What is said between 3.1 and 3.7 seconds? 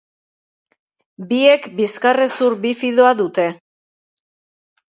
dute.